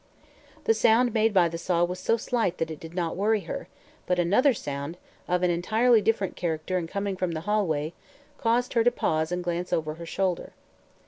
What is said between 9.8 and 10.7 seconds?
her shoulder.